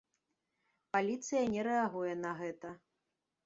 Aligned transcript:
Паліцыя 0.97 1.43
не 1.53 1.61
рэагуе 1.69 2.13
на 2.25 2.31
гэта. 2.43 2.69